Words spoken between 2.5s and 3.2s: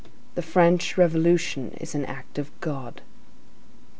God.